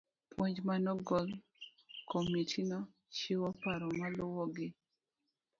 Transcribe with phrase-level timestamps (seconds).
[0.35, 1.29] Puonj manogol.
[2.09, 2.79] Komitino
[3.15, 4.67] chiwo paro maluwo gi.